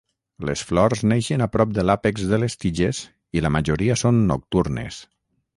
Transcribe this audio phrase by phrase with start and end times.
[0.49, 3.05] Les flors neixen a prop de l'àpex de les tiges
[3.41, 5.03] i la majoria són nocturnes.